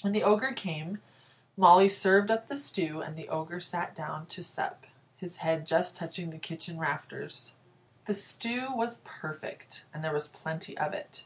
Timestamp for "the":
0.14-0.24, 2.46-2.56, 3.14-3.28, 6.30-6.38, 8.06-8.14